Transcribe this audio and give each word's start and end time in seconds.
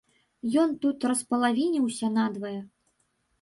Ён 0.61 0.71
тут 0.85 1.05
распалавініўся 1.11 2.11
надвае. 2.17 2.55